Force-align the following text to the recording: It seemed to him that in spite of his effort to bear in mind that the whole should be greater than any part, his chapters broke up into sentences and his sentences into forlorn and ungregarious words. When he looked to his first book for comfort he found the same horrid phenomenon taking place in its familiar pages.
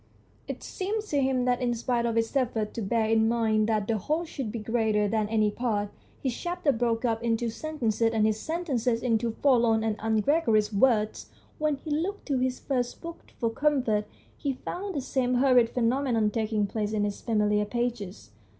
It 0.47 0.63
seemed 0.63 1.03
to 1.09 1.21
him 1.21 1.45
that 1.45 1.61
in 1.61 1.75
spite 1.75 2.07
of 2.07 2.15
his 2.15 2.35
effort 2.35 2.73
to 2.73 2.81
bear 2.81 3.07
in 3.07 3.27
mind 3.29 3.69
that 3.69 3.87
the 3.87 3.99
whole 3.99 4.25
should 4.25 4.51
be 4.51 4.57
greater 4.57 5.07
than 5.07 5.29
any 5.29 5.51
part, 5.51 5.89
his 6.23 6.35
chapters 6.35 6.73
broke 6.73 7.05
up 7.05 7.21
into 7.21 7.51
sentences 7.51 8.09
and 8.11 8.25
his 8.25 8.39
sentences 8.39 9.03
into 9.03 9.29
forlorn 9.43 9.83
and 9.83 9.97
ungregarious 9.99 10.73
words. 10.73 11.29
When 11.59 11.75
he 11.75 11.91
looked 11.91 12.25
to 12.29 12.39
his 12.39 12.59
first 12.59 12.99
book 12.99 13.31
for 13.37 13.51
comfort 13.51 14.07
he 14.35 14.53
found 14.53 14.95
the 14.95 15.01
same 15.01 15.35
horrid 15.35 15.69
phenomenon 15.69 16.31
taking 16.31 16.65
place 16.65 16.93
in 16.93 17.05
its 17.05 17.21
familiar 17.21 17.65
pages. 17.65 18.31